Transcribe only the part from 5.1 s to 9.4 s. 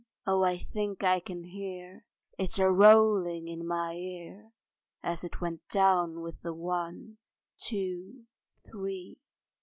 it went with the One, Two, Three.